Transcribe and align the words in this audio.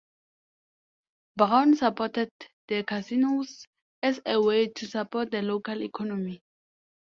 Brown 1.37 1.75
supported 1.75 2.31
the 2.67 2.83
casinos 2.83 3.67
as 4.01 4.19
a 4.25 4.41
way 4.41 4.67
to 4.69 4.87
support 4.87 5.29
the 5.29 5.43
local 5.43 5.79
economy. 5.83 6.41